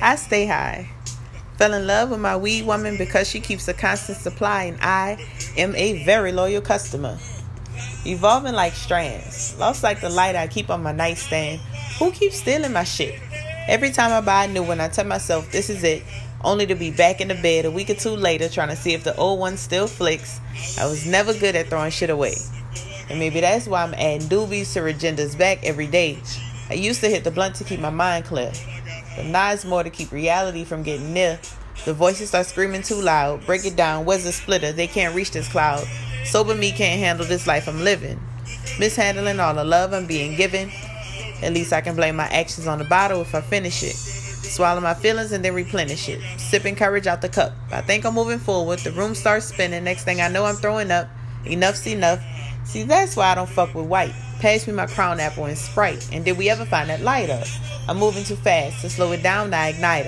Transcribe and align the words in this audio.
I 0.00 0.16
stay 0.16 0.46
high. 0.46 0.90
Fell 1.58 1.72
in 1.72 1.86
love 1.86 2.10
with 2.10 2.20
my 2.20 2.36
weed 2.36 2.66
woman 2.66 2.98
because 2.98 3.28
she 3.28 3.40
keeps 3.40 3.66
a 3.68 3.74
constant 3.74 4.18
supply, 4.18 4.64
and 4.64 4.78
I 4.80 5.24
am 5.56 5.74
a 5.74 6.04
very 6.04 6.32
loyal 6.32 6.60
customer. 6.60 7.18
Evolving 8.04 8.52
like 8.52 8.74
strands, 8.74 9.58
lost 9.58 9.82
like 9.82 10.00
the 10.00 10.10
light 10.10 10.36
I 10.36 10.46
keep 10.46 10.70
on 10.70 10.82
my 10.82 10.92
nightstand. 10.92 11.60
Who 11.98 12.12
keeps 12.12 12.36
stealing 12.36 12.72
my 12.72 12.84
shit? 12.84 13.18
Every 13.68 13.90
time 13.90 14.12
I 14.12 14.20
buy 14.20 14.44
a 14.44 14.48
new 14.48 14.62
one, 14.62 14.80
I 14.80 14.88
tell 14.88 15.06
myself 15.06 15.50
this 15.50 15.70
is 15.70 15.82
it, 15.82 16.04
only 16.44 16.66
to 16.66 16.74
be 16.74 16.90
back 16.90 17.20
in 17.20 17.28
the 17.28 17.34
bed 17.34 17.64
a 17.64 17.70
week 17.70 17.90
or 17.90 17.94
two 17.94 18.10
later 18.10 18.48
trying 18.48 18.68
to 18.68 18.76
see 18.76 18.92
if 18.92 19.02
the 19.02 19.16
old 19.16 19.40
one 19.40 19.56
still 19.56 19.86
flicks. 19.86 20.40
I 20.78 20.86
was 20.86 21.06
never 21.06 21.34
good 21.34 21.56
at 21.56 21.68
throwing 21.68 21.90
shit 21.90 22.10
away. 22.10 22.36
And 23.08 23.18
maybe 23.18 23.40
that's 23.40 23.66
why 23.66 23.82
I'm 23.82 23.94
adding 23.94 24.28
doobies 24.28 24.72
to 24.74 24.80
agendas 24.80 25.36
back 25.36 25.64
every 25.64 25.86
day. 25.86 26.18
I 26.68 26.74
used 26.74 27.00
to 27.00 27.08
hit 27.08 27.24
the 27.24 27.30
blunt 27.30 27.56
to 27.56 27.64
keep 27.64 27.80
my 27.80 27.90
mind 27.90 28.24
clear. 28.24 28.52
Now 29.24 29.52
it's 29.52 29.64
more 29.64 29.82
to 29.82 29.90
keep 29.90 30.12
reality 30.12 30.64
from 30.64 30.82
getting 30.82 31.12
near. 31.12 31.38
The 31.84 31.94
voices 31.94 32.28
start 32.28 32.46
screaming 32.46 32.82
too 32.82 33.00
loud. 33.00 33.44
Break 33.46 33.64
it 33.64 33.76
down. 33.76 34.04
Where's 34.04 34.24
the 34.24 34.32
splitter? 34.32 34.72
They 34.72 34.86
can't 34.86 35.14
reach 35.14 35.30
this 35.30 35.48
cloud. 35.48 35.86
Sober 36.24 36.54
me 36.54 36.72
can't 36.72 36.98
handle 36.98 37.26
this 37.26 37.46
life 37.46 37.68
I'm 37.68 37.84
living. 37.84 38.20
Mishandling 38.78 39.40
all 39.40 39.54
the 39.54 39.64
love 39.64 39.92
I'm 39.92 40.06
being 40.06 40.36
given. 40.36 40.70
At 41.42 41.52
least 41.52 41.72
I 41.72 41.80
can 41.80 41.96
blame 41.96 42.16
my 42.16 42.26
actions 42.26 42.66
on 42.66 42.78
the 42.78 42.84
bottle 42.84 43.20
if 43.20 43.34
I 43.34 43.40
finish 43.40 43.82
it. 43.82 43.94
Swallow 43.94 44.80
my 44.80 44.94
feelings 44.94 45.32
and 45.32 45.44
then 45.44 45.54
replenish 45.54 46.08
it. 46.08 46.20
Sipping 46.38 46.76
courage 46.76 47.06
out 47.06 47.20
the 47.20 47.28
cup. 47.28 47.52
I 47.70 47.82
think 47.82 48.04
I'm 48.04 48.14
moving 48.14 48.38
forward. 48.38 48.78
The 48.80 48.92
room 48.92 49.14
starts 49.14 49.46
spinning. 49.46 49.84
Next 49.84 50.04
thing 50.04 50.20
I 50.20 50.28
know, 50.28 50.44
I'm 50.44 50.56
throwing 50.56 50.90
up. 50.90 51.08
Enough's 51.44 51.86
enough. 51.86 52.22
See, 52.64 52.82
that's 52.82 53.16
why 53.16 53.32
I 53.32 53.34
don't 53.34 53.48
fuck 53.48 53.74
with 53.74 53.86
white. 53.86 54.14
Pass 54.40 54.66
me 54.66 54.74
my 54.74 54.86
crown 54.86 55.18
apple 55.18 55.46
and 55.46 55.56
sprite. 55.56 56.08
And 56.12 56.24
did 56.24 56.36
we 56.36 56.50
ever 56.50 56.64
find 56.64 56.90
that 56.90 57.00
lighter? 57.00 57.42
I'm 57.88 57.98
moving 57.98 58.24
too 58.24 58.36
fast. 58.36 58.82
To 58.82 58.90
slow 58.90 59.12
it 59.12 59.22
down, 59.22 59.54
I 59.54 59.68
ignite. 59.68 60.06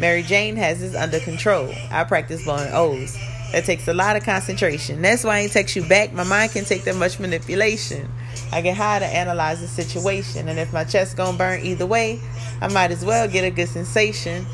Mary 0.00 0.22
Jane 0.22 0.56
has 0.56 0.80
this 0.80 0.94
under 0.94 1.20
control. 1.20 1.72
I 1.90 2.04
practice 2.04 2.44
blowing 2.44 2.68
O's. 2.72 3.16
That 3.52 3.64
takes 3.64 3.88
a 3.88 3.94
lot 3.94 4.16
of 4.16 4.24
concentration. 4.24 5.02
That's 5.02 5.24
why 5.24 5.36
I 5.36 5.40
ain't 5.40 5.52
text 5.52 5.76
you 5.76 5.84
back. 5.84 6.12
My 6.12 6.24
mind 6.24 6.52
can 6.52 6.64
take 6.64 6.84
that 6.84 6.96
much 6.96 7.18
manipulation. 7.18 8.08
I 8.52 8.60
get 8.60 8.76
high 8.76 9.00
to 9.00 9.06
analyze 9.06 9.60
the 9.60 9.68
situation. 9.68 10.48
And 10.48 10.58
if 10.58 10.72
my 10.72 10.84
chest 10.84 11.16
gonna 11.16 11.36
burn 11.36 11.60
either 11.60 11.86
way, 11.86 12.20
I 12.60 12.68
might 12.68 12.90
as 12.90 13.04
well 13.04 13.28
get 13.28 13.44
a 13.44 13.50
good 13.50 13.68
sensation. 13.68 14.46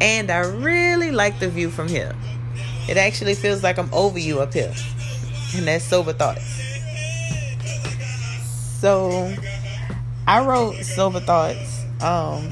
And 0.00 0.30
I 0.30 0.40
really 0.40 1.10
like 1.10 1.38
the 1.38 1.48
view 1.48 1.70
from 1.70 1.88
here. 1.88 2.14
It 2.88 2.96
actually 2.96 3.34
feels 3.34 3.62
like 3.62 3.78
I'm 3.78 3.92
over 3.94 4.18
you 4.18 4.40
up 4.40 4.52
here. 4.52 4.74
And 5.54 5.66
that's 5.66 5.84
sober 5.84 6.12
thoughts. 6.12 6.73
So 8.84 9.34
I 10.26 10.44
wrote 10.44 10.74
sober 10.84 11.18
thoughts. 11.18 11.86
Um, 12.02 12.50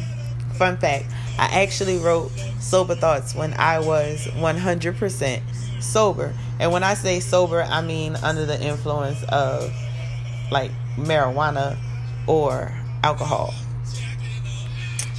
fun 0.54 0.78
fact: 0.78 1.04
I 1.38 1.62
actually 1.62 1.98
wrote 1.98 2.30
sober 2.58 2.94
thoughts 2.94 3.34
when 3.34 3.52
I 3.52 3.80
was 3.80 4.28
100% 4.28 5.42
sober. 5.82 6.32
And 6.58 6.72
when 6.72 6.84
I 6.84 6.94
say 6.94 7.20
sober, 7.20 7.60
I 7.60 7.82
mean 7.82 8.16
under 8.16 8.46
the 8.46 8.58
influence 8.58 9.22
of 9.24 9.70
like 10.50 10.70
marijuana 10.96 11.76
or 12.26 12.72
alcohol. 13.04 13.52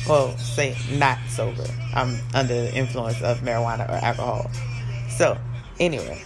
Well, 0.10 0.36
say 0.40 0.76
not 0.94 1.20
sober. 1.30 1.68
I'm 1.94 2.18
under 2.34 2.56
the 2.56 2.74
influence 2.74 3.22
of 3.22 3.42
marijuana 3.42 3.88
or 3.88 4.04
alcohol. 4.04 4.50
So, 5.10 5.38
anyway, 5.80 6.24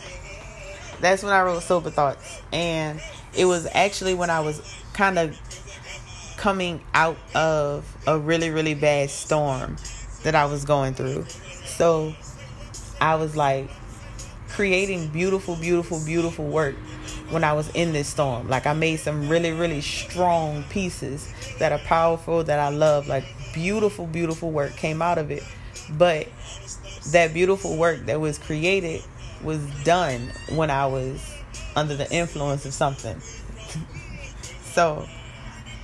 that's 1.02 1.24
when 1.24 1.34
I 1.34 1.42
wrote 1.42 1.64
sober 1.64 1.90
thoughts. 1.90 2.42
And 2.54 3.02
it 3.38 3.46
was 3.46 3.68
actually 3.74 4.16
when 4.16 4.30
I 4.30 4.40
was 4.40 4.62
kind 4.94 5.20
of 5.20 5.40
coming 6.38 6.82
out 6.94 7.18
of 7.36 7.86
a 8.08 8.18
really, 8.18 8.50
really 8.50 8.74
bad 8.74 9.10
storm 9.10 9.78
that 10.24 10.36
I 10.36 10.46
was 10.46 10.66
going 10.66 10.94
through. 10.94 11.26
So 11.66 12.14
I 13.00 13.16
was 13.16 13.36
like 13.36 13.70
creating 14.50 15.10
beautiful, 15.10 15.56
beautiful, 15.56 16.02
beautiful 16.04 16.46
work 16.48 16.76
when 17.30 17.44
I 17.44 17.54
was 17.54 17.70
in 17.70 17.94
this 17.94 18.08
storm. 18.08 18.48
Like 18.50 18.66
I 18.66 18.74
made 18.74 18.98
some 18.98 19.30
really, 19.30 19.52
really 19.52 19.82
strong 19.82 20.64
pieces 20.70 21.32
that 21.60 21.72
are 21.72 21.80
powerful, 21.80 22.44
that 22.44 22.60
I 22.60 22.70
love. 22.70 23.08
Like 23.08 23.26
beautiful, 23.54 24.08
beautiful 24.08 24.52
work 24.52 24.76
came 24.76 25.02
out 25.02 25.18
of 25.18 25.32
it. 25.32 25.44
But 25.92 26.28
that 27.12 27.34
beautiful 27.34 27.78
work 27.78 28.06
that 28.08 28.20
was 28.20 28.38
created 28.38 29.04
was 29.44 29.60
done 29.84 30.32
when 30.50 30.72
I 30.72 30.88
was 30.88 31.37
under 31.78 31.96
the 31.96 32.12
influence 32.12 32.66
of 32.66 32.74
something. 32.74 33.20
so 34.74 35.08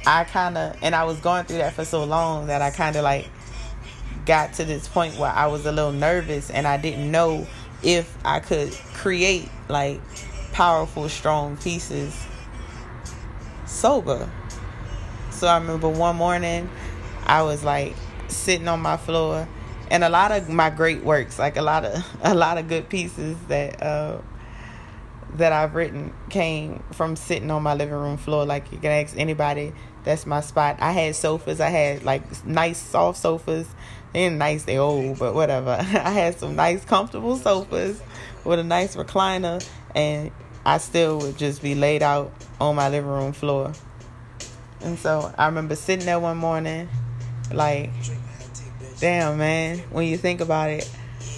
I 0.06 0.24
kind 0.24 0.58
of, 0.58 0.76
and 0.82 0.96
I 0.96 1.04
was 1.04 1.20
going 1.20 1.46
through 1.46 1.60
that 1.60 1.74
for 1.74 1.86
so 1.86 2.04
long 2.04 2.48
that 2.48 2.62
I 2.62 2.72
kind 2.72 2.96
of 2.96 3.04
like 3.04 3.30
got 4.26 4.54
to 4.54 4.66
this 4.66 4.88
point 4.88 5.18
where 5.18 5.32
I 5.32 5.48
was 5.48 5.66
a 5.66 5.72
little 5.72 5.92
nervous 5.92 6.50
and 6.50 6.66
I 6.66 6.78
didn't 6.78 7.10
know 7.12 7.48
if 7.84 8.18
I 8.26 8.40
could 8.40 8.72
create 8.94 9.50
like 9.70 10.02
powerful, 10.52 11.08
strong 11.10 11.58
pieces 11.58 12.26
sober. 13.66 14.30
So 15.30 15.48
I 15.48 15.58
remember 15.58 15.90
one 15.90 16.16
morning 16.16 16.70
I 17.26 17.44
was 17.44 17.64
like 17.64 17.96
sitting 18.30 18.68
on 18.68 18.82
my 18.82 18.98
floor 18.98 19.48
and 19.92 20.04
a 20.04 20.10
lot 20.10 20.32
of 20.32 20.50
my 20.50 20.70
great 20.70 21.04
works, 21.04 21.38
like 21.38 21.56
a 21.56 21.62
lot 21.62 21.86
of 21.86 22.04
a 22.24 22.34
lot 22.34 22.58
of 22.58 22.68
good 22.68 22.90
pieces 22.90 23.38
that 23.48 23.82
uh, 23.84 24.18
that 25.36 25.52
I've 25.52 25.76
written 25.76 26.14
came 26.30 26.84
from 26.92 27.16
sitting 27.16 27.50
on 27.52 27.64
my 27.64 27.74
living 27.74 27.96
room 27.96 28.18
floor. 28.18 28.46
Like 28.46 28.72
you 28.72 28.78
can 28.78 28.92
ask 28.92 29.18
anybody, 29.18 29.74
that's 30.04 30.26
my 30.26 30.42
spot. 30.42 30.78
I 30.80 30.92
had 30.92 31.16
sofas. 31.16 31.60
I 31.60 31.70
had 31.70 32.04
like 32.04 32.46
nice 32.46 32.78
soft 32.78 33.20
sofas. 33.20 33.68
They 34.14 34.26
ain't 34.26 34.36
nice, 34.36 34.64
they 34.64 34.78
old, 34.78 35.20
but 35.20 35.34
whatever. 35.34 35.72
I 35.80 36.12
had 36.12 36.40
some 36.40 36.56
nice 36.56 36.86
comfortable 36.86 37.38
sofas 37.38 38.02
with 38.44 38.60
a 38.60 38.64
nice 38.64 38.96
recliner, 38.96 39.66
and 39.96 40.32
I 40.66 40.78
still 40.78 41.18
would 41.20 41.38
just 41.38 41.64
be 41.64 41.74
laid 41.74 42.04
out 42.04 42.32
on 42.62 42.76
my 42.76 42.90
living 42.90 43.10
room 43.10 43.34
floor. 43.34 43.74
And 44.82 45.00
so 45.00 45.34
I 45.38 45.48
remember 45.48 45.76
sitting 45.76 46.06
there 46.06 46.20
one 46.20 46.38
morning, 46.38 46.90
like 47.52 47.90
damn 49.00 49.38
man 49.38 49.80
when 49.90 50.08
you 50.08 50.18
think 50.18 50.40
about 50.40 50.70
it 50.70 50.90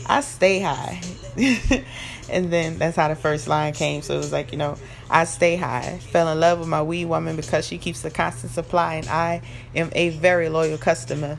i 0.06 0.22
stay 0.22 0.60
high 0.60 1.02
and 2.30 2.52
then 2.52 2.78
that's 2.78 2.96
how 2.96 3.08
the 3.08 3.16
first 3.16 3.48
line 3.48 3.74
came. 3.74 4.02
So 4.02 4.16
it 4.16 4.18
was 4.18 4.32
like 4.32 4.52
you 4.52 4.58
know 4.58 4.78
i 5.10 5.24
stay 5.26 5.56
high. 5.56 6.00
Fell 6.12 6.28
in 6.30 6.40
love 6.40 6.60
with 6.60 6.68
my 6.68 6.82
weed 6.82 7.06
woman 7.06 7.36
because 7.36 7.66
she 7.66 7.78
keeps 7.78 8.04
a 8.06 8.10
constant 8.10 8.54
supply. 8.54 8.96
And 8.96 9.08
i 9.08 9.42
am 9.76 9.90
a 9.94 10.10
very 10.10 10.50
loyal 10.50 10.78
customer. 10.78 11.38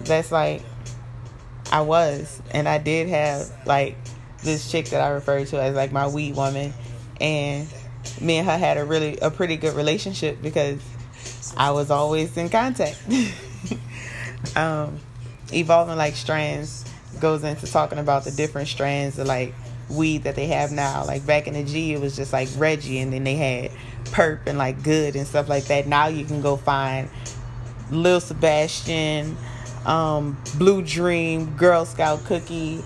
That's 0.00 0.32
like 0.32 0.62
i 1.70 1.80
was. 1.80 2.40
And 2.52 2.68
i 2.68 2.78
did 2.78 3.08
have 3.08 3.50
like 3.66 3.96
this 4.42 4.70
chick 4.70 4.86
that 4.86 5.00
i 5.00 5.08
referred 5.08 5.48
to 5.48 5.60
as 5.60 5.74
like 5.74 5.92
my 5.92 6.06
weed 6.06 6.36
woman. 6.36 6.72
And 7.20 7.68
me 8.20 8.36
and 8.36 8.48
her 8.48 8.56
had 8.56 8.78
a 8.78 8.84
really 8.84 9.18
a 9.20 9.30
pretty 9.30 9.56
good 9.56 9.74
relationship 9.74 10.40
because 10.40 10.80
i 11.56 11.70
was 11.70 11.90
always 11.90 12.36
in 12.36 12.48
contact. 12.48 13.00
Um 14.54 15.00
evolving 15.52 15.96
like 15.96 16.14
strands 16.14 16.84
goes 17.20 17.42
into 17.42 17.66
talking 17.66 17.98
about 17.98 18.24
the 18.24 18.30
different 18.30 18.68
strands 18.68 19.18
of 19.18 19.26
like 19.26 19.54
weed 19.90 20.24
that 20.24 20.36
they 20.36 20.46
have 20.46 20.72
now. 20.72 21.04
Like 21.04 21.26
back 21.26 21.46
in 21.46 21.54
the 21.54 21.64
G, 21.64 21.92
it 21.92 22.00
was 22.00 22.16
just 22.16 22.32
like 22.32 22.48
Reggie, 22.56 22.98
and 23.00 23.12
then 23.12 23.24
they 23.24 23.36
had 23.36 23.70
Perp 24.06 24.46
and 24.46 24.58
like 24.58 24.82
Good 24.82 25.16
and 25.16 25.26
stuff 25.26 25.48
like 25.48 25.64
that. 25.64 25.86
Now 25.86 26.08
you 26.08 26.24
can 26.24 26.40
go 26.40 26.56
find 26.56 27.08
Lil 27.90 28.20
Sebastian, 28.20 29.36
um, 29.86 30.40
Blue 30.56 30.82
Dream, 30.82 31.56
Girl 31.56 31.84
Scout 31.84 32.24
Cookie, 32.24 32.82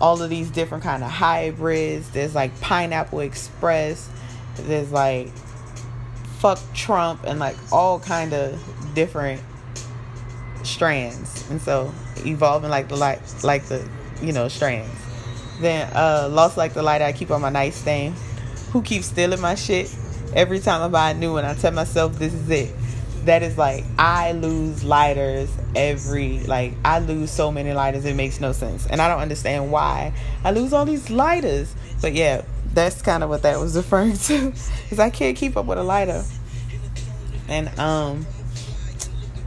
all 0.00 0.22
of 0.22 0.30
these 0.30 0.50
different 0.50 0.84
kind 0.84 1.02
of 1.02 1.10
hybrids. 1.10 2.10
There's 2.10 2.34
like 2.34 2.58
Pineapple 2.60 3.20
Express. 3.20 4.08
There's 4.56 4.92
like 4.92 5.28
Fuck 6.38 6.60
Trump 6.72 7.24
and 7.24 7.40
like 7.40 7.56
all 7.72 7.98
kind 7.98 8.32
of 8.32 8.60
different 8.94 9.42
strands 10.62 11.48
and 11.50 11.60
so 11.60 11.92
evolving 12.18 12.70
like 12.70 12.88
the 12.88 12.96
light 12.96 13.20
like 13.42 13.64
the 13.66 13.88
you 14.20 14.32
know 14.32 14.48
strands 14.48 14.90
then 15.60 15.90
uh 15.94 16.28
lost 16.30 16.56
like 16.56 16.74
the 16.74 16.82
light 16.82 17.02
i 17.02 17.12
keep 17.12 17.30
on 17.30 17.40
my 17.40 17.50
nightstand 17.50 18.14
who 18.72 18.82
keeps 18.82 19.06
stealing 19.06 19.40
my 19.40 19.54
shit? 19.54 19.94
Every 20.34 20.60
time 20.60 20.82
i 20.82 20.88
buy 20.88 21.10
a 21.10 21.14
new 21.14 21.32
one 21.32 21.44
i 21.44 21.54
tell 21.54 21.72
myself 21.72 22.18
this 22.18 22.32
is 22.34 22.50
it. 22.50 22.74
That 23.24 23.42
is 23.42 23.58
like 23.58 23.84
i 23.98 24.32
lose 24.32 24.84
lighters 24.84 25.50
every 25.74 26.40
like 26.40 26.74
i 26.84 26.98
lose 26.98 27.30
so 27.30 27.50
many 27.50 27.72
lighters 27.72 28.04
it 28.04 28.14
makes 28.14 28.40
no 28.40 28.52
sense. 28.52 28.86
And 28.86 29.00
i 29.00 29.08
don't 29.08 29.20
understand 29.20 29.70
why 29.72 30.12
i 30.44 30.50
lose 30.50 30.72
all 30.72 30.84
these 30.84 31.10
lighters. 31.10 31.74
But 32.00 32.12
yeah 32.12 32.42
that's 32.74 33.02
kind 33.02 33.24
of 33.24 33.30
what 33.30 33.42
that 33.42 33.58
was 33.58 33.76
referring 33.76 34.16
to. 34.18 34.50
Because 34.82 34.98
i 34.98 35.10
can't 35.10 35.36
keep 35.36 35.56
up 35.56 35.66
with 35.66 35.78
a 35.78 35.82
lighter. 35.82 36.24
And 37.48 37.68
um 37.78 38.26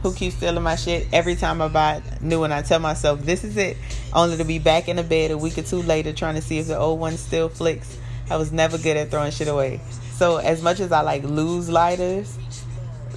who 0.02 0.12
keeps 0.12 0.34
stealing 0.36 0.64
my 0.64 0.74
shit? 0.74 1.06
Every 1.12 1.36
time 1.36 1.62
I 1.62 1.68
buy 1.68 2.02
new 2.20 2.40
one. 2.40 2.50
I 2.50 2.62
tell 2.62 2.80
myself 2.80 3.22
this 3.22 3.44
is 3.44 3.56
it, 3.56 3.76
only 4.14 4.36
to 4.36 4.44
be 4.44 4.58
back 4.58 4.88
in 4.88 4.96
the 4.96 5.02
bed 5.02 5.30
a 5.30 5.38
week 5.38 5.58
or 5.58 5.62
two 5.62 5.82
later 5.82 6.12
trying 6.12 6.34
to 6.34 6.42
see 6.42 6.58
if 6.58 6.66
the 6.66 6.78
old 6.78 7.00
one 7.00 7.16
still 7.16 7.48
flicks. 7.48 7.98
I 8.30 8.36
was 8.36 8.52
never 8.52 8.78
good 8.78 8.96
at 8.96 9.10
throwing 9.10 9.32
shit 9.32 9.48
away. 9.48 9.80
So 10.12 10.36
as 10.36 10.62
much 10.62 10.80
as 10.80 10.92
I 10.92 11.00
like 11.00 11.22
lose 11.24 11.68
lighters, 11.68 12.38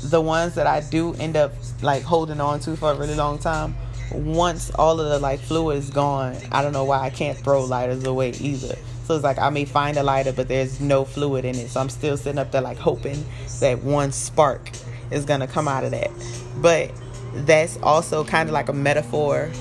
the 0.03 0.21
ones 0.21 0.55
that 0.55 0.67
I 0.67 0.81
do 0.81 1.13
end 1.15 1.35
up 1.35 1.53
like 1.81 2.03
holding 2.03 2.39
on 2.39 2.59
to 2.61 2.75
for 2.75 2.91
a 2.91 2.95
really 2.95 3.15
long 3.15 3.39
time 3.39 3.75
once 4.13 4.71
all 4.71 4.99
of 4.99 5.09
the 5.09 5.19
like 5.19 5.39
fluid 5.39 5.77
is 5.77 5.89
gone, 5.89 6.37
I 6.51 6.61
don't 6.61 6.73
know 6.73 6.83
why 6.83 6.99
I 6.99 7.09
can't 7.09 7.37
throw 7.37 7.63
lighters 7.63 8.03
away 8.05 8.31
either. 8.31 8.75
So 9.05 9.15
it's 9.15 9.23
like 9.23 9.37
I 9.37 9.49
may 9.49 9.65
find 9.65 9.97
a 9.97 10.03
lighter, 10.03 10.31
but 10.31 10.47
there's 10.47 10.79
no 10.79 11.05
fluid 11.05 11.45
in 11.45 11.55
it. 11.55 11.69
So 11.69 11.79
I'm 11.79 11.89
still 11.89 12.17
sitting 12.17 12.39
up 12.39 12.51
there 12.51 12.61
like 12.61 12.77
hoping 12.77 13.23
that 13.59 13.83
one 13.83 14.11
spark 14.11 14.69
is 15.11 15.25
gonna 15.25 15.47
come 15.47 15.67
out 15.67 15.83
of 15.83 15.91
that. 15.91 16.11
But 16.57 16.91
that's 17.33 17.77
also 17.83 18.23
kind 18.23 18.49
of 18.49 18.53
like 18.53 18.69
a 18.69 18.73
metaphor 18.73 19.51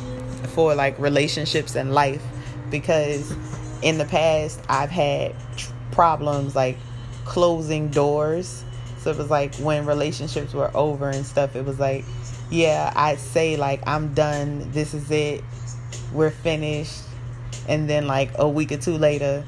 for 0.48 0.74
like 0.74 0.98
relationships 0.98 1.74
and 1.74 1.92
life 1.92 2.22
because 2.70 3.34
in 3.82 3.98
the 3.98 4.04
past 4.04 4.60
I've 4.68 4.90
had 4.90 5.34
problems 5.92 6.56
like 6.56 6.76
closing 7.24 7.88
doors. 7.88 8.64
So 8.98 9.10
it 9.10 9.18
was 9.18 9.30
like 9.30 9.54
when 9.56 9.86
relationships 9.86 10.54
were 10.54 10.74
over 10.74 11.10
and 11.10 11.26
stuff, 11.26 11.56
it 11.56 11.64
was 11.64 11.78
like, 11.78 12.04
yeah, 12.50 12.92
I'd 12.96 13.18
say 13.18 13.56
like 13.56 13.86
I'm 13.86 14.14
done, 14.14 14.70
this 14.72 14.94
is 14.94 15.10
it, 15.10 15.42
we're 16.12 16.30
finished. 16.30 17.02
And 17.68 17.88
then 17.88 18.06
like 18.06 18.30
a 18.36 18.48
week 18.48 18.72
or 18.72 18.76
two 18.76 18.98
later, 18.98 19.44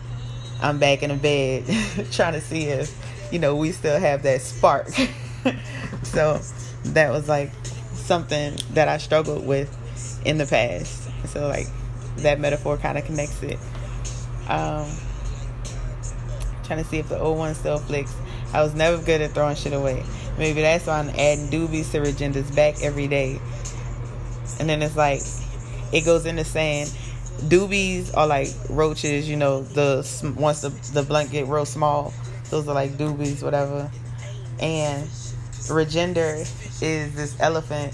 I'm 0.62 0.78
back 0.78 1.02
in 1.02 1.10
the 1.10 1.16
bed 1.16 1.64
trying 2.12 2.32
to 2.34 2.40
see 2.40 2.64
if, 2.64 2.94
you 3.32 3.38
know, 3.38 3.56
we 3.56 3.72
still 3.72 3.98
have 3.98 4.22
that 4.22 4.40
spark. 4.40 4.88
so 6.02 6.40
that 6.84 7.10
was 7.10 7.28
like 7.28 7.50
something 7.94 8.56
that 8.72 8.88
I 8.88 8.98
struggled 8.98 9.46
with 9.46 9.76
in 10.24 10.38
the 10.38 10.46
past. 10.46 11.08
So 11.28 11.48
like 11.48 11.66
that 12.18 12.40
metaphor 12.40 12.76
kind 12.76 12.98
of 12.98 13.04
connects 13.04 13.42
it. 13.42 13.58
Um, 14.48 14.88
trying 16.64 16.82
to 16.82 16.84
see 16.84 16.98
if 16.98 17.08
the 17.08 17.18
old 17.18 17.38
one 17.38 17.54
still 17.54 17.78
flicks. 17.78 18.14
I 18.52 18.62
was 18.62 18.74
never 18.74 19.02
good 19.02 19.20
at 19.20 19.32
throwing 19.32 19.56
shit 19.56 19.72
away. 19.72 20.04
Maybe 20.38 20.62
that's 20.62 20.86
why 20.86 20.98
I'm 20.98 21.08
adding 21.10 21.48
doobies 21.48 21.90
to 21.92 22.00
Regenda's 22.00 22.50
back 22.54 22.82
every 22.82 23.08
day. 23.08 23.40
And 24.60 24.68
then 24.68 24.82
it's 24.82 24.96
like, 24.96 25.20
it 25.92 26.04
goes 26.04 26.26
into 26.26 26.44
saying, 26.44 26.86
doobies 27.48 28.16
are 28.16 28.26
like 28.26 28.48
roaches, 28.68 29.28
you 29.28 29.36
know, 29.36 29.62
the 29.62 30.06
once 30.36 30.62
the, 30.62 30.70
the 30.92 31.02
blunt 31.02 31.30
get 31.30 31.46
real 31.46 31.66
small, 31.66 32.12
those 32.50 32.68
are 32.68 32.74
like 32.74 32.92
doobies, 32.92 33.42
whatever. 33.42 33.90
And 34.60 35.06
Regender 35.68 36.40
is 36.82 37.14
this 37.14 37.36
elephant 37.40 37.92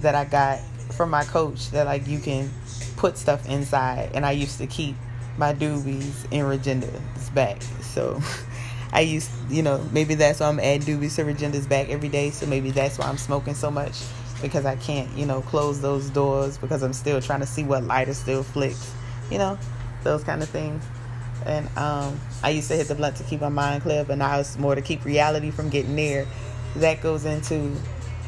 that 0.00 0.14
I 0.14 0.24
got 0.24 0.60
from 0.92 1.10
my 1.10 1.24
coach 1.24 1.70
that 1.70 1.86
like 1.86 2.06
you 2.06 2.18
can 2.18 2.50
put 2.96 3.16
stuff 3.16 3.48
inside 3.48 4.10
and 4.14 4.24
I 4.24 4.32
used 4.32 4.58
to 4.58 4.66
keep 4.66 4.96
my 5.38 5.54
doobies 5.54 6.30
in 6.30 6.44
Regenda's 6.44 7.30
back. 7.30 7.62
So 7.80 8.20
I 8.92 9.00
used, 9.00 9.30
you 9.48 9.62
know, 9.62 9.84
maybe 9.92 10.14
that's 10.14 10.40
why 10.40 10.48
I'm 10.48 10.60
adding 10.60 10.82
doobies 10.82 11.16
to 11.16 11.24
Regenda's 11.24 11.66
back 11.66 11.88
every 11.88 12.08
day. 12.08 12.30
So 12.30 12.46
maybe 12.46 12.70
that's 12.70 12.98
why 12.98 13.06
I'm 13.06 13.18
smoking 13.18 13.54
so 13.54 13.70
much 13.70 14.02
because 14.42 14.66
I 14.66 14.76
can't, 14.76 15.10
you 15.16 15.24
know, 15.24 15.40
close 15.42 15.80
those 15.80 16.10
doors 16.10 16.58
because 16.58 16.82
I'm 16.82 16.92
still 16.92 17.20
trying 17.20 17.40
to 17.40 17.46
see 17.46 17.64
what 17.64 17.84
lighter 17.84 18.12
still 18.12 18.42
flicks, 18.42 18.92
you 19.30 19.38
know, 19.38 19.58
those 20.02 20.24
kind 20.24 20.42
of 20.42 20.48
things. 20.48 20.84
And 21.46 21.66
um, 21.78 22.20
I 22.42 22.50
used 22.50 22.68
to 22.68 22.76
hit 22.76 22.88
the 22.88 22.94
blunt 22.94 23.16
to 23.16 23.24
keep 23.24 23.40
my 23.40 23.48
mind 23.48 23.82
clear, 23.82 24.04
but 24.04 24.18
now 24.18 24.38
it's 24.38 24.58
more 24.58 24.74
to 24.74 24.82
keep 24.82 25.04
reality 25.04 25.50
from 25.50 25.70
getting 25.70 25.94
near. 25.94 26.26
That 26.76 27.02
goes 27.02 27.24
into, 27.24 27.74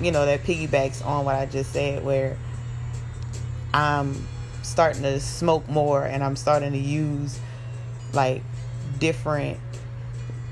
you 0.00 0.10
know, 0.10 0.26
that 0.26 0.42
piggybacks 0.42 1.04
on 1.04 1.24
what 1.24 1.36
I 1.36 1.46
just 1.46 1.72
said, 1.72 2.04
where 2.04 2.36
I'm 3.72 4.26
starting 4.62 5.02
to 5.02 5.20
smoke 5.20 5.68
more 5.68 6.04
and 6.04 6.22
I'm 6.22 6.36
starting 6.36 6.72
to 6.72 6.78
use 6.78 7.38
like 8.12 8.42
different 8.98 9.58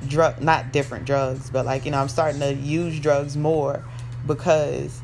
drug 0.09 0.43
not 0.43 0.73
different 0.73 1.05
drugs 1.05 1.49
but 1.49 1.65
like 1.65 1.85
you 1.85 1.93
know 1.93 1.99
I'm 1.99 2.09
starting 2.09 2.41
to 2.41 2.53
use 2.53 2.99
drugs 2.99 3.37
more 3.37 3.85
because 4.27 5.01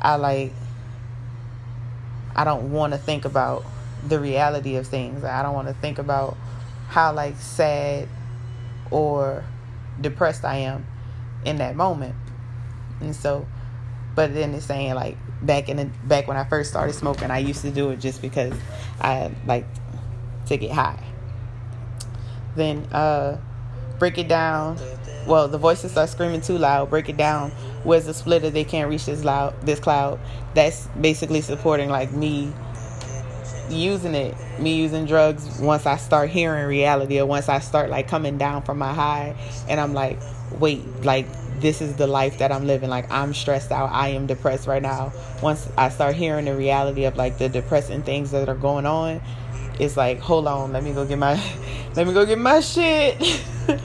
I 0.00 0.14
like 0.16 0.52
I 2.36 2.44
don't 2.44 2.72
want 2.72 2.92
to 2.92 2.98
think 2.98 3.24
about 3.24 3.64
the 4.06 4.18
reality 4.18 4.76
of 4.76 4.86
things. 4.86 5.24
I 5.24 5.42
don't 5.42 5.54
want 5.54 5.68
to 5.68 5.74
think 5.74 5.98
about 5.98 6.36
how 6.88 7.12
like 7.12 7.36
sad 7.36 8.08
or 8.90 9.44
depressed 10.00 10.44
I 10.44 10.56
am 10.56 10.86
in 11.44 11.56
that 11.56 11.76
moment. 11.76 12.14
And 13.00 13.14
so 13.14 13.46
but 14.14 14.32
then 14.32 14.54
it's 14.54 14.66
saying 14.66 14.94
like 14.94 15.16
back 15.42 15.68
in 15.68 15.76
the 15.76 15.84
back 16.04 16.28
when 16.28 16.36
I 16.36 16.44
first 16.44 16.70
started 16.70 16.92
smoking, 16.92 17.30
I 17.30 17.38
used 17.38 17.62
to 17.62 17.70
do 17.70 17.90
it 17.90 18.00
just 18.00 18.22
because 18.22 18.52
I 19.00 19.30
like 19.46 19.66
to 20.46 20.56
get 20.56 20.70
high. 20.70 21.02
Then 22.54 22.84
uh, 22.92 23.38
break 23.98 24.18
it 24.18 24.28
down. 24.28 24.78
Well, 25.26 25.48
the 25.48 25.58
voices 25.58 25.92
start 25.92 26.10
screaming 26.10 26.42
too 26.42 26.58
loud. 26.58 26.90
Break 26.90 27.08
it 27.08 27.16
down. 27.16 27.50
Where's 27.82 28.04
the 28.04 28.14
splitter? 28.14 28.50
They 28.50 28.64
can't 28.64 28.88
reach 28.88 29.06
this 29.06 29.24
loud. 29.24 29.60
This 29.62 29.80
cloud. 29.80 30.20
That's 30.54 30.86
basically 31.00 31.40
supporting 31.40 31.90
like 31.90 32.12
me 32.12 32.52
using 33.68 34.14
it. 34.14 34.36
Me 34.60 34.76
using 34.76 35.06
drugs. 35.06 35.58
Once 35.58 35.86
I 35.86 35.96
start 35.96 36.30
hearing 36.30 36.66
reality, 36.68 37.18
or 37.18 37.26
once 37.26 37.48
I 37.48 37.58
start 37.58 37.90
like 37.90 38.06
coming 38.06 38.38
down 38.38 38.62
from 38.62 38.78
my 38.78 38.92
high, 38.92 39.34
and 39.68 39.80
I'm 39.80 39.92
like, 39.92 40.20
wait, 40.60 40.84
like 41.02 41.26
this 41.64 41.80
is 41.80 41.96
the 41.96 42.06
life 42.06 42.36
that 42.38 42.52
I'm 42.52 42.66
living. 42.66 42.90
Like 42.90 43.10
I'm 43.10 43.32
stressed 43.32 43.72
out. 43.72 43.90
I 43.90 44.08
am 44.08 44.26
depressed 44.26 44.66
right 44.66 44.82
now. 44.82 45.14
Once 45.42 45.66
I 45.78 45.88
start 45.88 46.14
hearing 46.14 46.44
the 46.44 46.54
reality 46.54 47.04
of 47.06 47.16
like 47.16 47.38
the 47.38 47.48
depressing 47.48 48.02
things 48.02 48.30
that 48.32 48.50
are 48.50 48.54
going 48.54 48.84
on, 48.84 49.22
it's 49.80 49.96
like, 49.96 50.18
hold 50.18 50.46
on, 50.46 50.74
let 50.74 50.84
me 50.84 50.92
go 50.92 51.06
get 51.06 51.18
my 51.18 51.34
let 51.96 52.06
me 52.06 52.12
go 52.12 52.26
get 52.26 52.38
my 52.38 52.60
shit. 52.60 53.18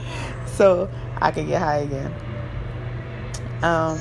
so 0.47 0.89
I 1.21 1.31
can 1.31 1.47
get 1.47 1.61
high 1.61 1.77
again. 1.77 2.13
Um 3.63 3.97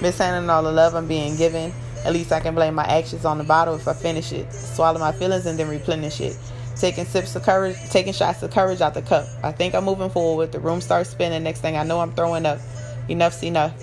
mishandling 0.00 0.48
all 0.48 0.62
the 0.62 0.72
love 0.72 0.94
I'm 0.94 1.06
being 1.06 1.36
given. 1.36 1.70
At 2.06 2.14
least 2.14 2.32
I 2.32 2.40
can 2.40 2.54
blame 2.54 2.74
my 2.74 2.84
actions 2.84 3.26
on 3.26 3.36
the 3.36 3.44
bottle 3.44 3.74
if 3.74 3.86
I 3.86 3.92
finish 3.92 4.32
it. 4.32 4.50
Swallow 4.50 4.98
my 4.98 5.12
feelings 5.12 5.44
and 5.44 5.58
then 5.58 5.68
replenish 5.68 6.22
it 6.22 6.34
taking 6.76 7.04
sips 7.04 7.34
of 7.34 7.42
courage, 7.42 7.76
taking 7.90 8.12
shots 8.12 8.40
of 8.44 8.52
courage 8.52 8.80
out 8.80 8.94
the 8.94 9.02
cup. 9.02 9.26
I 9.42 9.50
think 9.50 9.74
I'm 9.74 9.84
moving 9.84 10.10
forward. 10.10 10.52
The 10.52 10.60
room 10.60 10.80
starts 10.80 11.10
spinning. 11.10 11.42
Next 11.42 11.60
thing 11.60 11.76
I 11.76 11.82
know, 11.82 11.98
I'm 11.98 12.12
throwing 12.12 12.46
up 12.46 12.60
enough's 13.08 13.42
enough. 13.42 13.74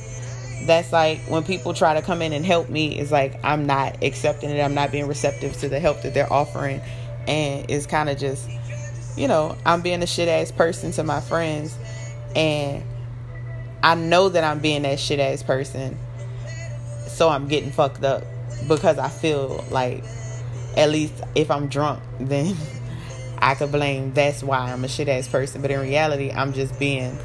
That's 0.65 0.91
like 0.91 1.19
when 1.27 1.43
people 1.43 1.73
try 1.73 1.93
to 1.93 2.01
come 2.01 2.21
in 2.21 2.33
and 2.33 2.45
help 2.45 2.69
me, 2.69 2.97
it's 2.97 3.11
like 3.11 3.39
I'm 3.43 3.67
not 3.67 4.03
accepting 4.03 4.49
it. 4.49 4.61
I'm 4.61 4.73
not 4.73 4.91
being 4.91 5.07
receptive 5.07 5.53
to 5.59 5.69
the 5.69 5.79
help 5.79 6.01
that 6.03 6.13
they're 6.13 6.31
offering. 6.31 6.81
And 7.27 7.69
it's 7.69 7.85
kind 7.85 8.09
of 8.09 8.17
just, 8.17 8.49
you 9.17 9.27
know, 9.27 9.57
I'm 9.65 9.81
being 9.81 10.01
a 10.01 10.07
shit 10.07 10.27
ass 10.27 10.51
person 10.51 10.91
to 10.93 11.03
my 11.03 11.19
friends. 11.19 11.77
And 12.35 12.83
I 13.83 13.95
know 13.95 14.29
that 14.29 14.43
I'm 14.43 14.59
being 14.59 14.83
that 14.83 14.99
shit 14.99 15.19
ass 15.19 15.43
person. 15.43 15.97
So 17.07 17.29
I'm 17.29 17.47
getting 17.47 17.71
fucked 17.71 18.03
up 18.03 18.23
because 18.67 18.97
I 18.97 19.09
feel 19.09 19.63
like, 19.69 20.03
at 20.75 20.89
least 20.89 21.13
if 21.35 21.49
I'm 21.49 21.67
drunk, 21.67 22.01
then 22.19 22.55
I 23.39 23.55
could 23.55 23.71
blame 23.71 24.13
that's 24.13 24.41
why 24.43 24.71
I'm 24.71 24.83
a 24.83 24.87
shit 24.87 25.07
ass 25.07 25.27
person. 25.27 25.61
But 25.61 25.71
in 25.71 25.79
reality, 25.79 26.31
I'm 26.31 26.53
just 26.53 26.77
being 26.79 27.17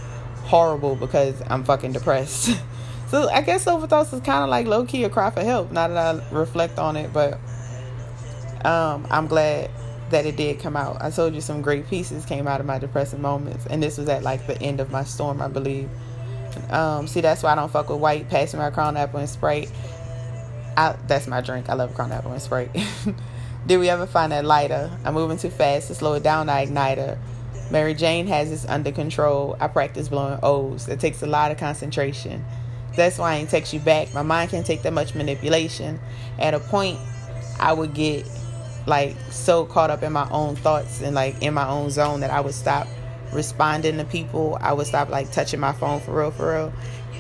horrible 0.51 0.97
because 0.97 1.41
I'm 1.47 1.63
fucking 1.63 1.93
depressed. 1.93 2.51
so 3.09 3.29
I 3.31 3.41
guess 3.41 3.67
overdose 3.69 4.13
is 4.13 4.21
kind 4.21 4.43
of 4.43 4.51
like 4.51 4.67
low 4.67 4.85
key 4.85 5.05
a 5.05 5.09
cry 5.09 5.31
for 5.31 5.43
help. 5.43 5.71
Now 5.71 5.87
that 5.89 5.97
I 5.97 6.35
reflect 6.35 6.79
on 6.79 6.97
it, 6.97 7.13
but 7.13 7.35
um, 8.65 9.07
I'm 9.11 9.29
glad 9.29 9.71
that 10.11 10.27
it 10.27 10.37
did 10.37 10.59
come 10.59 10.77
out. 10.77 11.01
I 11.01 11.11
told 11.11 11.35
you 11.37 11.41
some 11.41 11.63
great 11.63 11.89
pieces 11.89 12.27
came 12.27 12.49
out 12.49 12.59
of 12.59 12.67
my 12.67 12.81
depressing 12.81 13.23
moments, 13.23 13.67
and 13.67 13.81
this 13.81 13.97
was 13.97 14.09
at 14.09 14.25
like 14.25 14.47
the 14.49 14.61
end 14.61 14.81
of 14.81 14.91
my 14.91 15.05
storm, 15.05 15.41
I 15.41 15.47
believe. 15.47 15.89
Um, 16.69 17.07
see, 17.07 17.21
that's 17.21 17.45
why 17.45 17.53
I 17.53 17.55
don't 17.55 17.71
fuck 17.71 17.89
with 17.89 18.01
white. 18.01 18.29
Passing 18.29 18.59
my 18.59 18.71
crown 18.71 18.97
apple 18.97 19.21
and 19.21 19.29
sprite. 19.29 19.71
I, 20.77 20.97
that's 21.07 21.29
my 21.29 21.41
drink. 21.41 21.69
I 21.69 21.75
love 21.75 21.95
crown 21.95 22.11
apple 22.11 22.33
and 22.33 22.43
sprite. 22.43 22.77
Did 23.67 23.79
we 23.79 23.89
ever 23.89 24.07
find 24.07 24.33
that 24.33 24.45
lighter? 24.45 24.91
I'm 25.05 25.15
moving 25.15 25.39
too 25.39 25.51
fast 25.51 25.89
to 25.89 25.95
slow 25.95 26.15
it 26.15 26.25
down. 26.25 26.49
I 26.49 26.67
igniter. 26.67 27.19
Mary 27.71 27.95
Jane 27.95 28.27
has 28.27 28.51
this 28.51 28.67
under 28.67 28.91
control. 28.91 29.57
I 29.61 29.69
practice 29.69 30.09
blowing 30.09 30.39
O's. 30.43 30.89
It 30.89 31.01
takes 31.01 31.23
a 31.23 31.27
lot 31.27 31.51
of 31.51 31.59
concentration. 31.59 32.45
That's 32.97 33.19
why 33.19 33.35
I 33.35 33.37
ain't 33.37 33.51
text 33.51 33.73
you 33.73 33.81
back. 33.81 34.13
My 34.13 34.23
mind 34.23 34.51
can't 34.51 34.67
take 34.67 34.83
that 34.83 34.93
much 34.93 35.15
manipulation. 35.15 36.01
At 36.39 36.55
a 36.55 36.61
point, 36.61 36.99
I 37.61 37.73
would 37.73 37.95
get 37.95 38.29
like 38.87 39.17
so 39.31 39.65
caught 39.65 39.91
up 39.91 40.03
in 40.03 40.13
my 40.13 40.29
own 40.31 40.57
thoughts 40.57 41.01
and 41.01 41.15
like 41.15 41.41
in 41.43 41.55
my 41.55 41.69
own 41.69 41.91
zone 41.91 42.21
that 42.21 42.31
I 42.31 42.41
would 42.41 42.55
stop 42.55 42.89
responding 43.33 43.99
to 43.99 44.05
people. 44.05 44.59
I 44.61 44.73
would 44.73 44.87
stop 44.87 45.09
like 45.11 45.31
touching 45.31 45.61
my 45.61 45.73
phone 45.73 46.01
for 46.01 46.19
real, 46.19 46.33
for 46.33 46.53
real. 46.53 46.73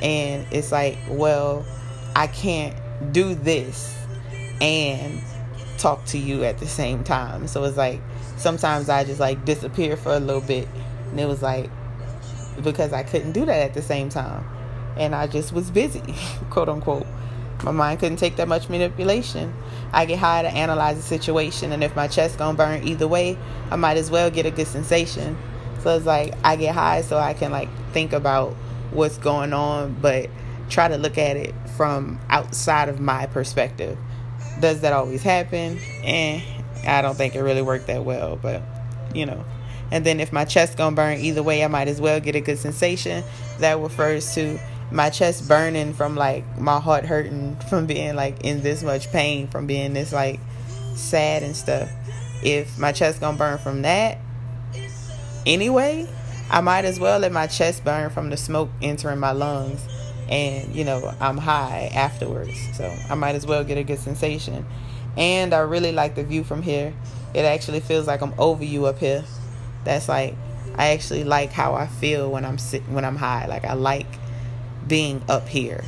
And 0.02 0.47
it's 0.50 0.73
like, 0.73 0.99
well, 1.09 1.64
I 2.16 2.26
can't 2.26 2.75
do 3.12 3.35
this 3.35 3.97
and 4.61 5.23
talk 5.78 6.04
to 6.07 6.19
you 6.19 6.45
at 6.45 6.59
the 6.59 6.66
same 6.66 7.04
time. 7.04 7.47
So 7.47 7.62
it's 7.64 7.76
like 7.76 8.00
sometimes 8.40 8.88
I 8.88 9.04
just 9.04 9.20
like 9.20 9.44
disappear 9.44 9.97
for 9.97 10.12
a 10.12 10.20
little 10.20 10.40
bit. 10.40 10.68
And 11.11 11.20
it 11.20 11.26
was 11.26 11.42
like 11.42 11.70
because 12.62 12.92
I 12.92 13.02
couldn't 13.02 13.32
do 13.32 13.44
that 13.47 13.61
at 13.61 13.75
the 13.75 13.82
same 13.82 14.09
time. 14.09 14.44
And 14.97 15.14
I 15.14 15.26
just 15.26 15.52
was 15.52 15.70
busy, 15.70 16.02
quote 16.50 16.68
unquote. 16.68 17.06
My 17.62 17.73
mind 17.73 18.00
couldn't 18.00 18.16
take 18.16 18.37
that 18.37 18.49
much 18.49 18.68
manipulation. 18.68 19.52
I 19.92 20.06
get 20.06 20.18
high 20.18 20.42
to 20.42 20.49
analyze 20.49 20.97
the 20.97 21.02
situation, 21.02 21.73
and 21.73 21.85
if 21.85 21.94
my 21.94 22.09
chest 22.09 22.38
gonna 22.38 22.56
burn 22.56 22.87
either 22.88 23.06
way, 23.06 23.37
I 23.70 23.76
might 23.76 23.99
as 23.99 24.11
well 24.11 24.30
get 24.30 24.47
a 24.47 24.50
good 24.50 24.66
sensation. 24.66 25.37
So 25.82 25.94
it's 25.97 26.06
like 26.06 26.35
I 26.42 26.56
get 26.56 26.75
high 26.75 27.02
so 27.02 27.18
I 27.18 27.35
can 27.35 27.50
like 27.52 27.68
think 27.92 28.12
about 28.12 28.54
what's 28.92 29.18
going 29.18 29.52
on, 29.52 29.97
but 30.00 30.30
try 30.70 30.88
to 30.88 30.97
look 30.97 31.18
at 31.18 31.37
it 31.37 31.54
from 31.76 32.18
outside 32.30 32.88
of 32.88 32.99
my 32.99 33.26
perspective 33.26 33.99
does 34.61 34.80
that 34.82 34.92
always 34.92 35.23
happen? 35.23 35.78
And 36.04 36.42
I 36.87 37.03
don't 37.03 37.17
think 37.17 37.35
it 37.35 37.43
really 37.43 37.63
worked 37.63 37.87
that 37.89 38.05
well, 38.05 38.37
but 38.37 38.63
you 39.15 39.27
know. 39.27 39.45
And 39.93 40.07
then 40.07 40.21
if 40.21 40.33
my 40.33 40.45
chest 40.45 40.77
gonna 40.77 40.95
burn 40.95 41.19
either 41.19 41.43
way, 41.43 41.65
I 41.65 41.69
might 41.69 41.89
as 41.89 42.01
well 42.01 42.21
get 42.21 42.37
a 42.37 42.41
good 42.41 42.59
sensation. 42.59 43.25
That 43.59 43.81
refers 43.81 44.35
to 44.35 44.59
my 44.93 45.11
chest 45.11 45.49
burning 45.49 45.95
from 45.95 46.17
like 46.17 46.45
my 46.59 46.81
heart 46.81 47.05
hurting 47.05 47.57
from 47.69 47.87
being 47.87 48.15
like 48.15 48.45
in 48.45 48.63
this 48.63 48.83
much 48.83 49.11
pain 49.13 49.47
from 49.49 49.67
being 49.67 49.93
this 49.93 50.13
like 50.13 50.41
sad 50.95 51.43
and 51.43 51.57
stuff. 51.57 51.91
If 52.43 52.79
my 52.79 52.93
chest 52.93 53.21
gonna 53.21 53.37
burn 53.37 53.59
from 53.59 53.83
that 53.83 54.19
anyway, 55.47 56.09
I 56.51 56.61
might 56.61 56.85
as 56.85 56.99
well 56.99 57.19
let 57.19 57.33
my 57.33 57.47
chest 57.47 57.85
burn 57.85 58.11
from 58.11 58.31
the 58.31 58.37
smoke 58.37 58.71
entering 58.83 59.19
my 59.19 59.33
lungs 59.33 59.81
and 60.29 60.75
you 60.75 60.85
know 60.85 61.13
I'm 61.21 61.37
high 61.37 61.91
afterwards. 61.95 62.57
So 62.77 62.93
I 63.09 63.15
might 63.15 63.35
as 63.35 63.47
well 63.47 63.65
get 63.65 63.79
a 63.79 63.85
good 63.85 63.99
sensation. 63.99 64.65
And 65.17 65.52
I 65.52 65.61
really 65.61 65.93
like 65.93 66.14
the 66.14 66.25
view 66.25 66.45
from 66.45 66.62
here. 66.62 66.93
It 67.35 67.45
actually 67.45 67.81
feels 67.81 68.07
like 68.07 68.21
I'm 68.21 68.35
over 68.38 68.64
you 68.64 68.87
up 68.87 68.99
here. 68.99 69.25
That's 69.85 70.09
like 70.09 70.35
I 70.76 70.88
actually 70.88 71.25
like 71.25 71.52
how 71.52 71.75
I 71.75 71.87
feel 71.87 72.31
when 72.31 72.45
I'm 72.45 72.59
sitting 72.59 72.93
when 72.95 73.05
I'm 73.05 73.17
high. 73.17 73.47
Like 73.47 73.64
I 73.64 73.75
like 73.75 74.07
being 74.87 75.23
up 75.29 75.49
here. 75.49 75.85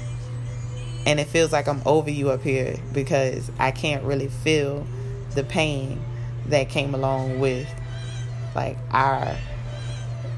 And 1.05 1.19
it 1.19 1.27
feels 1.27 1.53
like 1.53 1.67
I'm 1.67 1.83
over 1.85 2.11
you 2.11 2.31
up 2.31 2.43
here 2.43 2.77
because 2.93 3.51
I 3.59 3.73
can't 3.73 4.05
really 4.05 4.29
feel 4.29 4.87
the 5.35 5.43
pain 5.43 6.01
that 6.47 6.69
came 6.69 6.95
along 6.95 7.41
with 7.41 7.69
like 8.55 8.77
our 8.91 9.37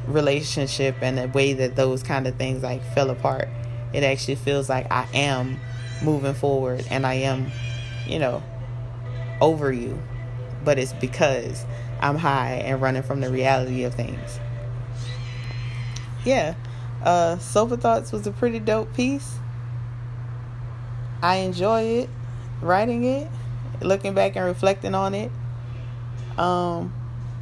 relationship 0.07 0.97
and 1.03 1.19
the 1.19 1.29
way 1.29 1.53
that 1.53 1.77
those 1.77 2.03
kind 2.03 2.27
of 2.27 2.37
things 2.37 2.63
like 2.63 2.83
fell 2.95 3.11
apart 3.11 3.49
it 3.95 4.03
actually 4.03 4.35
feels 4.35 4.69
like 4.69 4.91
I 4.91 5.07
am 5.15 5.59
moving 6.03 6.35
forward 6.35 6.85
and 6.91 7.07
I 7.07 7.15
am, 7.15 7.51
you 8.07 8.19
know, 8.19 8.43
over 9.45 9.73
you. 9.73 10.01
But 10.65 10.79
it's 10.79 10.95
because 10.95 11.65
I'm 12.01 12.17
high 12.17 12.63
and 12.65 12.81
running 12.81 13.03
from 13.03 13.21
the 13.21 13.31
reality 13.31 13.85
of 13.85 13.95
things. 13.95 14.39
Yeah. 16.25 16.55
Uh 17.03 17.39
Sober 17.39 17.77
Thoughts 17.77 18.13
was 18.13 18.27
a 18.27 18.31
pretty 18.31 18.59
dope 18.59 18.95
piece. 18.95 19.37
I 21.23 21.37
enjoy 21.37 21.83
it, 21.83 22.11
writing 22.63 23.05
it, 23.05 23.29
looking 23.83 24.15
back 24.15 24.37
and 24.37 24.47
reflecting 24.47 24.95
on 24.95 25.15
it. 25.15 25.31
Um 26.39 26.93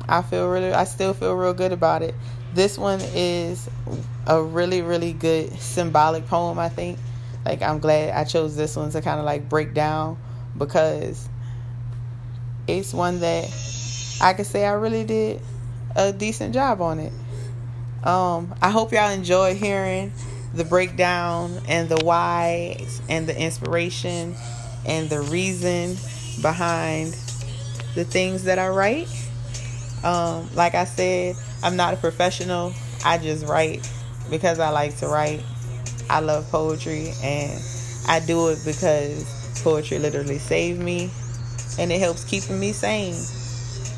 I 0.08 0.22
feel 0.22 0.48
really 0.48 0.72
I 0.72 0.84
still 0.84 1.14
feel 1.14 1.34
real 1.34 1.54
good 1.54 1.72
about 1.72 2.02
it. 2.02 2.14
This 2.54 2.76
one 2.76 3.00
is 3.14 3.68
a 4.26 4.42
really, 4.42 4.82
really 4.82 5.12
good 5.12 5.58
symbolic 5.58 6.26
poem, 6.26 6.58
I 6.58 6.68
think. 6.68 6.98
Like, 7.46 7.62
I'm 7.62 7.78
glad 7.78 8.10
I 8.14 8.24
chose 8.24 8.56
this 8.56 8.76
one 8.76 8.90
to 8.90 9.00
kind 9.00 9.18
of 9.18 9.24
like 9.24 9.48
break 9.48 9.74
down 9.74 10.18
because 10.56 11.28
it's 12.66 12.94
one 12.94 13.20
that 13.20 13.44
I 14.20 14.34
could 14.34 14.46
say 14.46 14.64
I 14.64 14.72
really 14.72 15.04
did 15.04 15.40
a 15.96 16.12
decent 16.12 16.54
job 16.54 16.80
on 16.80 16.98
it. 16.98 17.12
Um, 18.04 18.54
I 18.60 18.70
hope 18.70 18.92
y'all 18.92 19.10
enjoy 19.10 19.54
hearing 19.54 20.12
the 20.54 20.64
breakdown 20.64 21.60
and 21.68 21.88
the 21.88 22.04
whys 22.04 23.00
and 23.08 23.26
the 23.26 23.38
inspiration 23.38 24.34
and 24.86 25.08
the 25.08 25.20
reason 25.20 25.96
behind 26.40 27.16
the 27.94 28.04
things 28.04 28.44
that 28.44 28.58
I 28.58 28.68
write. 28.68 29.08
Um, 30.04 30.48
like 30.54 30.74
I 30.74 30.84
said, 30.84 31.36
I'm 31.62 31.76
not 31.76 31.94
a 31.94 31.96
professional. 31.96 32.72
I 33.04 33.18
just 33.18 33.46
write 33.46 33.88
because 34.30 34.58
I 34.58 34.70
like 34.70 34.96
to 34.98 35.06
write. 35.06 35.42
I 36.10 36.20
love 36.20 36.50
poetry 36.50 37.12
and 37.22 37.62
I 38.08 38.20
do 38.20 38.48
it 38.48 38.58
because 38.64 39.24
poetry 39.62 39.98
literally 39.98 40.38
saved 40.38 40.80
me 40.80 41.10
and 41.78 41.92
it 41.92 42.00
helps 42.00 42.24
keeping 42.24 42.58
me 42.58 42.72
sane. 42.72 43.14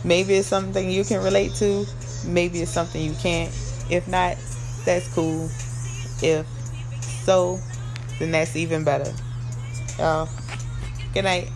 Maybe 0.04 0.34
it's 0.34 0.48
something 0.48 0.90
you 0.90 1.04
can 1.04 1.22
relate 1.22 1.54
to, 1.54 1.86
maybe 2.26 2.60
it's 2.60 2.70
something 2.70 3.02
you 3.02 3.14
can't. 3.14 3.52
If 3.90 4.06
not, 4.08 4.36
that's 4.84 5.08
cool. 5.14 5.48
If 6.22 6.46
so, 7.24 7.58
then 8.18 8.32
that's 8.32 8.56
even 8.56 8.84
better. 8.84 9.12
Y'all, 9.98 10.28
good 11.12 11.24
night. 11.24 11.48